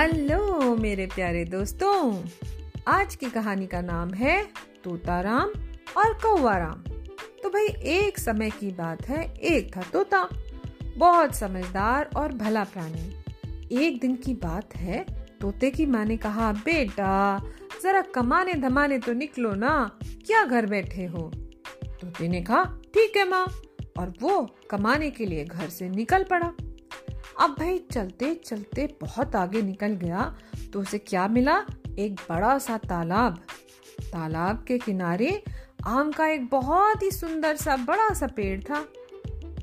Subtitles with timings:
[0.00, 2.24] Hello मेरे प्यारे दोस्तों।
[2.88, 4.48] आज की कहानी का नाम है
[4.84, 5.48] तोताराम
[5.96, 6.82] और कौवाराम
[7.42, 10.28] तो भाई, एक समय की बात है, एक था तोता।
[10.96, 13.22] बहुत समझदार और भला प्राणी।
[13.84, 15.06] एक दिन की बात है,
[15.40, 17.42] तोते की माँ ने कहा, बेटा,
[17.82, 21.32] जरा कमाने धमाने तो निकलो ना, क्या घर बैठे हो?
[21.84, 23.46] तोते ने कहा, ठीक है माँ।
[23.98, 26.52] और वो कमाने के लिए घर से निकल पड़ा।
[27.40, 30.34] अब भाई चलते चलते बहुत आगे निकल गया
[30.72, 31.56] तो उसे क्या मिला?
[31.98, 33.38] एक बड़ा सा तालाब।
[34.02, 35.42] तालाब के किनारे
[35.86, 38.80] आम का एक बहुत ही सुंदर सा बड़ा सा पेड़ था।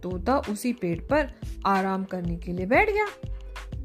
[0.04, 1.32] तोता उसी पेड़ पर
[1.66, 3.05] आराम करने के लिए बैठ गया।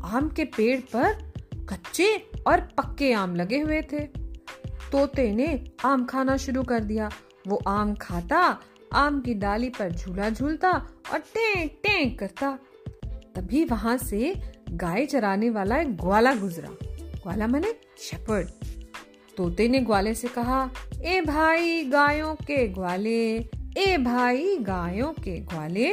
[0.05, 1.33] आम के पेड़ पर
[1.69, 4.00] कच्चे और पक्के आम लगे हुए थे।
[4.92, 7.11] तोते ने आम खाना शुरू कर दिया।
[7.47, 8.59] वो आम खाता,
[8.92, 10.70] आम की डाली पर झूला झूलता
[11.12, 12.59] और टें टें करता।
[13.36, 14.34] तभी वहाँ से
[14.70, 16.69] गाय चराने वाला एक ग्वाला गुजरा।
[17.22, 18.48] ग्वाला मने शेपर्ड
[19.36, 20.70] तोते ने ग्वाले से कहा,
[21.05, 23.36] ए भाई गायों के ग्वाले,
[23.78, 25.92] ए भाई गायों के ग्वाले,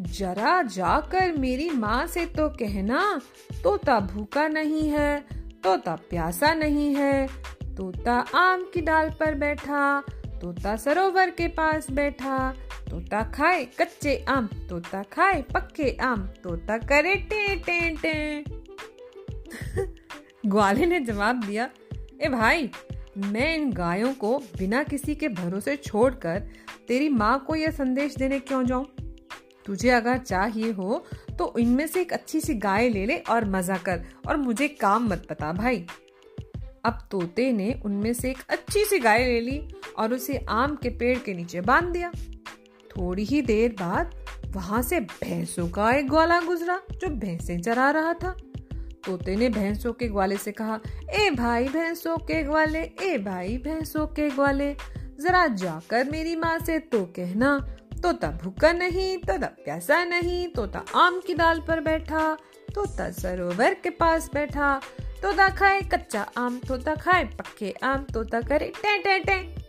[0.00, 3.20] जरा जाकर मेरी माँ से तो कहना,
[3.62, 5.18] तोता भूखा नहीं है,
[5.64, 7.26] तोता प्यासा नहीं है,
[7.76, 10.00] तोता आम की डाल पर बैठा,
[10.40, 12.54] तोता सरोवर के पास बैठा
[12.90, 18.44] तोता खाए, कच्चे आम, तोता खाए, पक्के आम, तोता करे टे टे टे।
[20.46, 21.70] ग्वाले ने जवाब दिया,
[22.22, 22.70] ए भाई,
[23.18, 26.38] मैं इन गायों को बिना किसी के भरोसे छोड़कर
[26.88, 28.86] तेरी माँ को यह संदेश देने क्यों जाऊँ?
[29.66, 31.06] तुझे अगर चाहिए हो
[31.38, 35.08] तो इनमें से एक अच्छी सी गाय ले ले और मज़ा कर, और मुझे काम
[35.08, 35.86] मत बता भाई।
[36.84, 40.88] अब तोते ने उनमें से एक अच्छी सी गाय ले ली और उसे आम के
[40.88, 42.12] पेड़ के नीचे बाँध दिया।
[42.98, 44.14] थोड़ी ही देर बाद
[44.46, 48.36] वहाँ से भैंसों का एक ग्वाला गुजरा, जो भैंसे चरा रहा था।
[49.06, 54.06] तोते ने भैंसों के ग्वाले से कहा, ए भाई भैंसों के ग्वाले, ए भाई भैंसों
[54.06, 54.76] के ग्वाले,
[55.20, 57.58] जरा जाकर मेरी माँ से तो कहना,
[58.02, 62.34] तोता भूखा नहीं, तोता प्यासा नहीं, तोता आम की डाल पर बैठा,
[62.74, 64.80] तोता सरोवर के पास बैठा,
[65.22, 69.67] तोता खाए कच्चा आम, तोता खाए पक्के आम, तोता करे टे टे टे।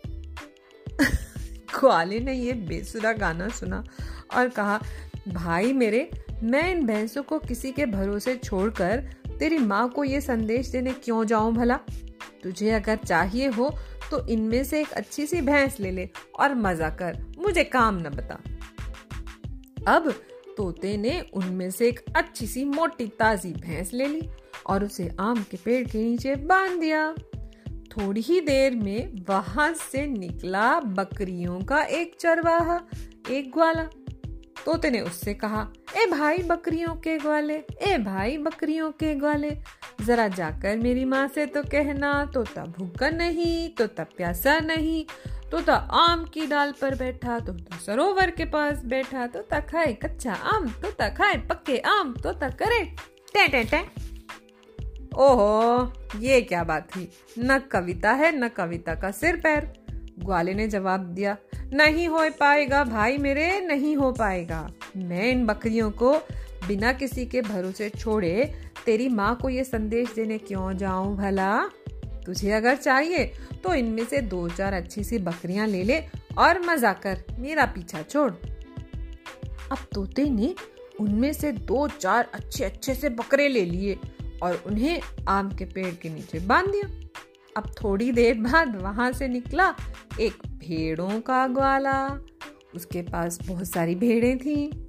[1.76, 3.84] ग्वाले ने ये बेसुरा गाना सुना
[4.36, 4.80] और कहा,
[5.28, 6.10] भाई मेरे,
[6.44, 9.04] मैं इन भैंसों को किसी के भरोसे छोड़कर
[9.40, 11.80] तेरी माँ को ये संदेश देने क्यों जाऊँ भला?
[12.44, 13.70] तुझे अगर चाहिए हो
[14.12, 16.10] तो इनमें से एक अच्छी सी भैंस ले ले
[16.40, 18.40] और मज़ा कर, मुझे काम न बता।
[19.88, 20.12] अब
[20.58, 24.22] तोते ने उनमें से एक अच्छी सी मोटी ताजी भैंस ले ली
[24.68, 27.14] और उसे आम के पेड़ के नीचे बाँध दिया।
[28.00, 32.80] थोड़ी ही देर में वहाँ से निकला बकरियों का एक चरवाहा,
[33.32, 33.84] एक ग्वाला।
[34.66, 35.68] तोते ने उससे कहा,
[35.98, 39.58] ए भाई बकरियों के ग्वाले, ए भाई बकरियों के ग्वाले,
[40.06, 45.06] जरा जाकर मेरी माँ से तो कहना, तोता भूखा नहीं, तोता प्यासा नहीं,
[45.52, 50.68] तोता आम की डाल पर बैठा, तोता सरोवर के पास बैठा, तोता खाए कच्चा आम,
[50.68, 52.84] तोता खाए पक्के आम, तोता करे
[53.34, 54.09] टे टे टे।
[55.20, 57.10] ओहो, ये क्या बात थी?
[57.40, 59.66] न कविता है, न कविता का सिर पैर।
[60.20, 61.36] ग्वाले ने जवाब दिया,
[61.74, 64.62] नहीं हो पाएगा भाई मेरे, नहीं हो पाएगा।
[64.98, 66.14] मैं इन बकरियों को
[66.68, 68.54] बिना किसी के भरोसे छोड़े
[68.86, 71.60] तेरी माँ को ये संदेश देने क्यों जाऊँ भला?
[72.26, 73.26] तुझे अगर चाहिए
[73.64, 76.00] तो इनमें से दो चार अच्छी सी बकरियाँ ले ले
[76.38, 78.32] और मज़ा कर, मेरा पीछा छोड़।
[79.72, 80.54] अब तोते ने
[81.00, 83.98] उनमें से दो चार अच्छे अच्छे से बकरे ले लिए।
[84.44, 87.10] और उन्हें आम के पेड़ के नीचे बाँध दिया।
[87.58, 89.76] अब थोड़ी देर बाद वहाँ से निकला
[90.20, 92.20] एक भेड़ों का ग्वाला।
[92.76, 94.86] उसके पास बहुत सारी भेड़ें थी।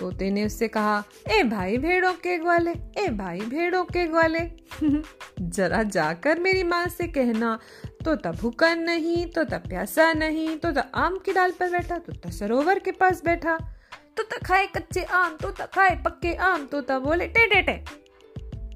[0.00, 4.50] तोते ने उससे कहा, ए भाई भेड़ों के ग्वाले, ए भाई भेड़ों के ग्वाले।
[5.40, 7.58] जरा जाकर मेरी माँ से कहना
[8.04, 12.90] तोता भूखा नहीं तोता प्यासा नहीं तोता आम की डाल पर बैठा तोता सरोवर के
[12.90, 13.56] पास बैठा।
[14.16, 17.99] तोता खाए कच्चे आम तोता खाए पक्के आम तोता बोले टे टे टे।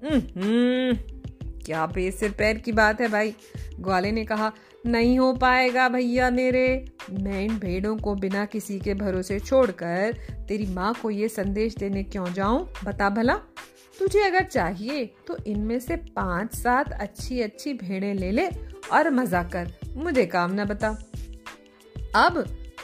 [0.07, 3.35] क्या सिर पैर की बात है भाई?
[3.81, 4.53] ग्वाले ने कहा,
[4.87, 10.17] नहीं हो पाएगा भैया मेरे। मैं इन भेड़ों को बिना किसी के भरोसे छोड़कर
[10.49, 12.69] तेरी माँ को ये संदेश देने क्यों जाऊँ?
[12.85, 13.35] बता भला।
[13.99, 18.47] तुझे अगर चाहिए तो इनमें से पाँच सात अच्छी अच्छी भेड़े ले ले
[18.93, 20.89] और मज़ा कर। मुझे काम न बता।
[22.17, 22.41] अब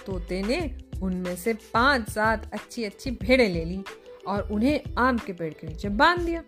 [0.07, 0.61] तोते ने
[1.03, 3.83] उनमें से पाँच सात अच्छी अच्छी भेड़े ले ली
[4.27, 6.43] और उन्हें आम के पेड़ के नीचे बाँध दिया।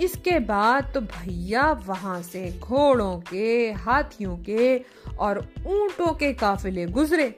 [0.00, 4.78] इसके बाद तो भैया वहाँ से घोड़ों के, हाथियों के
[5.18, 7.28] और ऊंटों के काफिले गुजरे।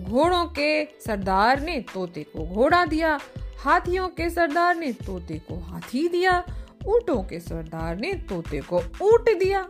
[0.00, 3.18] घोड़ों के सरदार ने तोते को घोड़ा दिया,
[3.58, 6.38] हाथियों के सरदार ने तोते को हाथी दिया,
[6.86, 9.60] ऊँटों के सरदार ने तोते को ऊट दिया।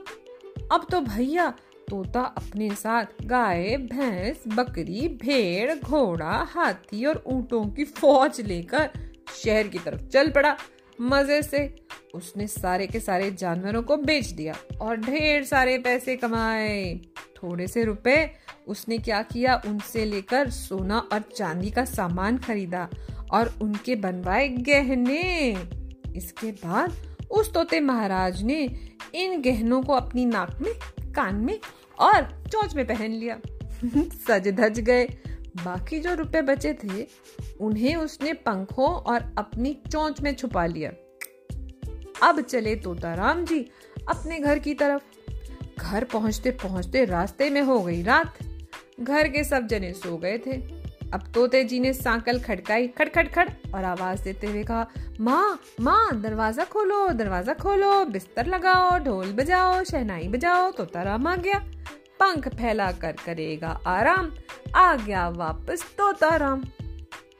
[0.73, 1.49] अब तो भैया
[1.89, 8.89] तोता अपने साथ गाय, भैंस, बकरी, भेड़, घोड़ा, हाथी और ऊंटों की फौज लेकर
[9.35, 10.57] शहर की तरफ़ चल पड़ा।
[11.01, 11.77] मज़े से
[12.15, 17.01] उसने सारे के सारे जानवरों को बेच दिया और ढेर सारे पैसे कमाए।
[17.37, 18.31] थोड़े से रुपए
[18.67, 19.63] उसने क्या किया?
[19.67, 22.89] उनसे लेकर सोना और चांदी का सामान खरीदा
[23.31, 25.51] और उनके बनवाए गहने।
[26.17, 26.93] इसके बाद
[27.31, 30.73] उस तोते महाराज ने इन गहनों को अपनी नाक में,
[31.13, 31.61] कान में
[31.99, 33.41] और चोंच में पहन लिया।
[34.29, 35.19] सज धज गए।
[35.65, 37.07] बाकी जो रुपए बचे थे,
[37.61, 40.91] उन्हें उसने पंखों और अपनी चोंच में छुपा लिया।
[42.23, 43.61] अब चले तोताराम जी
[44.09, 45.03] अपने घर की तरफ़।
[45.81, 48.39] घर पहुँचते पहुँचते रास्ते में हो गई रात।
[49.01, 53.27] घर के सब जने सो गए थे। अब तोते जी ने सांकल खड़काई खड़ खड़
[53.29, 54.87] खड़ और आवाज़ देते हुए कहा,
[55.21, 61.59] माँ माँ, दरवाज़ा खोलो दरवाज़ा खोलो, बिस्तर लगाओ, ढोल बजाओ, शहनाई बजाओ, तोताराम आ गया।
[62.21, 64.33] पंख फैला कर करेगा आराम।
[64.77, 66.63] आ गया वापस तोता राम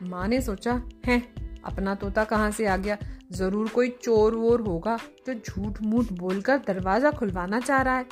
[0.03, 1.23] माँ ने सोचा, है,
[1.65, 2.97] अपना तोता कहाँ से आ गया?
[3.33, 4.97] ज़रूर कोई चोर वोर होगा
[5.27, 8.07] जो झूठ मूठ बोलकर दरवाज़ा खुलवाना चाह रहा है।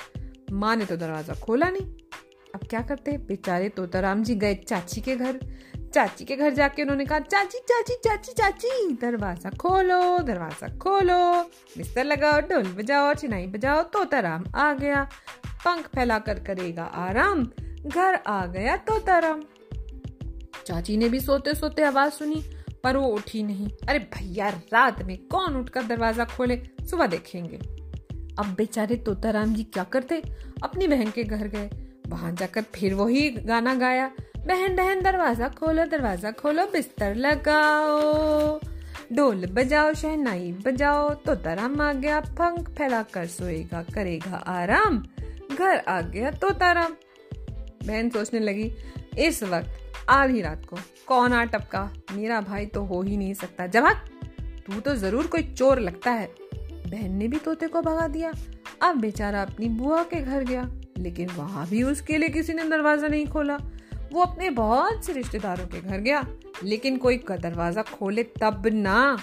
[0.53, 1.87] माँ ने तो दरवाज़ा खोला नहीं।
[2.55, 5.39] अब क्या करते बेचारे तोताराम जी गए चाची के घर।
[5.95, 11.43] चाची के घर जाके उन्होंने कहा, चाची चाची चाची चाची, दरवाज़ा खोलो दरवाज़ा खोलो।
[11.77, 15.03] बिस्तर लगाओ, ढोल बजाओ, चिनाई बजाओ, तोताराम आ गया।
[15.65, 17.45] पंख फैलाकर करेगा आराम।
[17.87, 19.43] घर आ गया तो तोताराम
[20.67, 22.43] चाची ने भी सोते सोते आवाज़ सुनी,
[22.85, 26.57] पर वो उठी नहीं। अरे भैया, रात में कौन उठकर दरवाज़ा खोले?
[26.91, 27.57] सुबह देखेंगे।
[28.39, 30.23] अब बेचारे तोताराम जी क्या करते?
[30.63, 31.71] अपनी बहन के घर गए।
[32.09, 38.59] वहाँ जाकर फिर वही गाना गाया। बहन बहन, दरवाज़ा खोलो दरवाज़ा खोलो, बिस्तर लगाओ।
[39.13, 45.03] ढोल बजाओ, शहनाई बजाओ तो तराम आ गया। पंख फैलाकर सोएगा, करेगा आराम।
[45.59, 46.89] घर आ गया तो तारा
[47.87, 48.71] बहन सोचने लगी,
[49.19, 49.71] इस वक्त,
[50.09, 50.77] आधी रात को,
[51.07, 51.91] कौन आ टपका?
[52.13, 54.05] मेरा भाई तो हो ही नहीं सकता। जवाब
[54.67, 56.29] तू तो ज़रूर कोई चोर लगता है।
[56.87, 58.33] बहन ने भी तोते को भगा दिया।
[58.83, 63.09] अब बेचारा अपनी बुआ के घर गया, लेकिन वहाँ भी उसके लिए किसी ने दरवाज़ा
[63.09, 63.57] नहीं खोला।
[64.13, 66.27] वो अपने बहुत से रिश्तेदारों के घर गया,
[66.65, 69.19] लेकिन कोई दरवाज़ा खोले तब ना।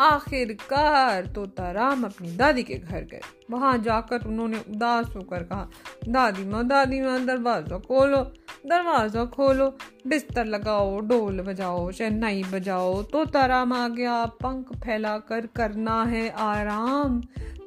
[0.00, 3.20] आखिरकार तोताराम अपनी दादी के घर गए।
[3.50, 5.68] वहाँ जाकर उन्होंने उदास होकर कहा,
[6.08, 8.22] दादी माँ दादी माँ, दरवाज़ा खोलो
[8.66, 9.68] दरवाज़ा खोलो।
[10.06, 17.20] बिस्तर लगाओ, ढोल बजाओ, शहनाई बजाओ। तोताराम आ गया पंख फैला कर करना है आराम।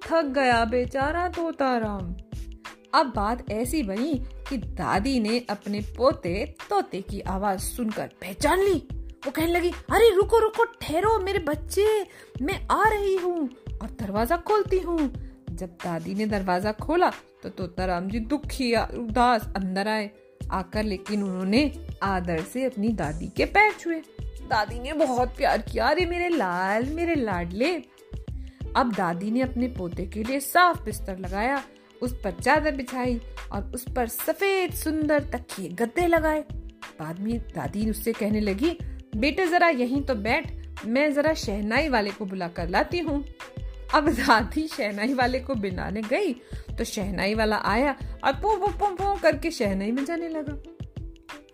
[0.04, 2.16] थक गया बेचारा तोताराम
[2.94, 4.14] अब बात ऐसी बनी
[4.50, 8.88] कि दादी ने अपने पोते, तोते की आवाज़ सुनकर पहचान ली।
[9.28, 12.08] वो कहने लगी, अरे, रुको रुको, ठहरो, मेरे बच्चे,
[12.42, 13.50] मैं आ रही हूँ
[13.82, 15.14] और दरवाज़ा खोलती हूँ।
[15.52, 17.10] जब दादी ने दरवाज़ा खोला
[17.44, 20.12] तो तोताराम जी दुखी उदास अंदर आए,
[20.52, 25.88] आकर लेकिन उन्होंने आदर से अपनी दादी के पैर छुए। दादी ने बहुत प्यार किया,
[25.88, 27.76] अरे, मेरे लाल, मेरे लाडले।
[28.76, 31.64] अब दादी ने अपने पोते के लिए साफ़ बिस्तर लगाया,
[32.02, 33.22] उस पर चादर बिछाई
[33.52, 36.42] और उस पर सफ़ेद सुंदर तकिए गद्दे लगाए।
[37.00, 38.78] बाद में दादी उससे कहने लगी
[39.14, 40.52] बेटे जरा यहीं तो बैठ,
[40.86, 43.24] मैं जरा शहनाई वाले को बुला कर लाती हूँ।
[43.96, 46.34] अब दादी शहनाई वाले को बिनाने गई
[46.78, 50.54] तो शहनाई वाला आया और पो पो पो पो करके शहनाई में जाने लगा।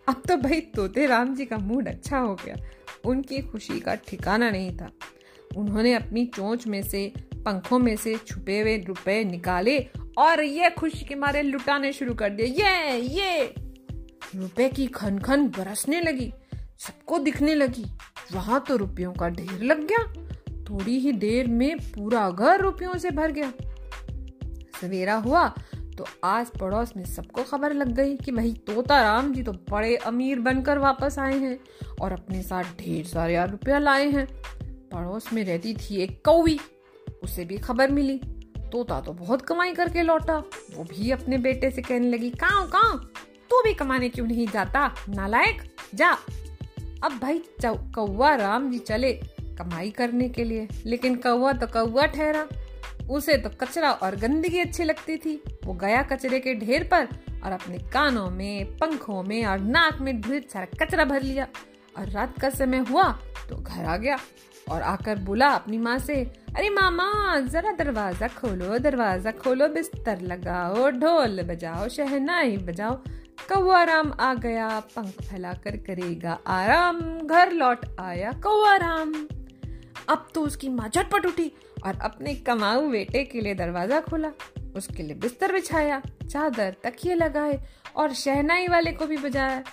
[0.07, 2.55] अब तो भाई तोते राम जी का मूड अच्छा हो गया,
[3.05, 4.89] उनकी खुशी का ठिकाना नहीं था।
[5.57, 9.79] उन्होंने अपनी चोंच में से, पंखों में से छुपे हुए रुपए निकाले
[10.17, 13.53] और ये खुशी के मारे लुटाने शुरू कर दिए। ये ये।
[14.35, 16.31] रुपए की खन खन बरसने लगी।
[16.85, 17.85] सबको दिखने लगी।
[18.33, 20.03] वहाँ तो रुपयों का ढेर लग गया।
[20.63, 23.51] थोड़ी ही देर में पूरा घर रुपयों से भर गया।
[24.81, 25.47] सवेरा हुआ
[25.97, 29.95] तो आस पड़ोस में सबको खबर लग गई कि भाई तोता राम जी तो बड़े
[29.95, 31.59] अमीर बनकर वापस आए हैं
[32.01, 34.25] और अपने साथ ढेर सारे रुपया लाए हैं।
[34.89, 36.59] पड़ोस में रहती थी एक कौवी।
[37.23, 38.17] उसे भी खबर मिली।
[38.71, 40.37] तोता तो बहुत कमाई करके लौटा।
[40.75, 42.97] वो भी अपने बेटे से कहने लगी काओ काओ
[43.49, 44.95] तू भी कमाने क्यों नहीं जाता?
[45.09, 45.61] नालायक,
[45.95, 46.17] जा।
[47.03, 49.13] अब भाई कौवा राम जी चले
[49.57, 52.47] कमाई करने के लिए। लेकिन कौवा तो कौवा ठहरा।
[53.11, 57.07] उसे तो कचरा और गंदगी अच्छी लगती थी। वो गया कचरे के ढेर पर
[57.43, 61.47] और अपने कानों में, पंखों में और नाक में ढेर सारा कचरा भर लिया।
[61.97, 63.11] और रात का समय हुआ
[63.49, 64.17] तो घर आ गया
[64.71, 66.15] और आकर बोला अपनी माँ से,
[66.55, 72.95] अरे मामा, जरा दरवाज़ा खोलो दरवाज़ा खोलो, बिस्तर लगाओ, ढोल बजाओ, शहनाई बजाओ
[73.39, 79.13] कौआ राम आ गया, पंख फैलाकर करेगा आराम। घर लौट आया कौआ राम
[80.09, 81.51] अब तो उसकी माँ झटपट उठी
[81.85, 84.31] और अपने कमाऊ बेटे के लिए दरवाज़ा खोला।
[84.75, 87.59] उसके लिए बिस्तर बिछाया, चादर, तकिए लगाए
[87.95, 89.63] और शहनाई वाले को भी बजाया।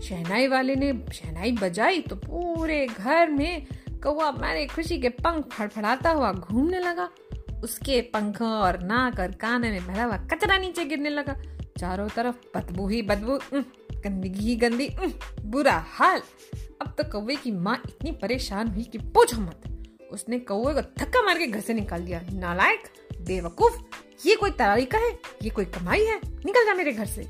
[0.00, 3.66] शहनाई वाले ने शहनाई बजाई तो पूरे घर में
[4.02, 7.08] कौआ मैंने खुशी के पंख फड़फड़ाता हुआ घूमने लगा।
[7.64, 11.36] उसके पंखों और नाक और कान में भरा हुआ कचरा नीचे गिरने लगा।
[11.80, 13.38] चारों तरफ़ बदबू ही बदबू
[14.00, 14.90] गंदगी ही गंदी
[15.44, 16.22] बुरा हाल।
[16.82, 21.22] अब तो कौवे की माँ इतनी परेशान हुई कि पूछो मत। उसने कौवे को धक्का
[21.22, 22.82] मार के घर से निकाल दिया। नालायक,
[23.20, 23.80] बेवकूफ़,
[24.26, 25.18] ये कोई तरीका है?
[25.42, 26.20] ये कोई कमाई है?
[26.26, 27.22] निकल जा मेरे घर से।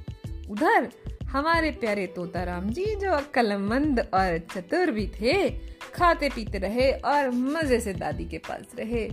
[0.50, 0.90] उधर
[1.24, 5.50] हमारे प्यारे तोताराम जी, जो अक्लमंद और चतुर भी थे,
[5.94, 9.10] खाते पीते रहे और मज़े से दादी के पास रहे।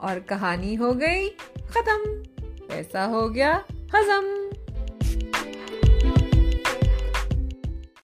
[0.00, 1.28] और कहानी हो गई
[1.70, 4.51] खत्म। पैसा हो गया हजम।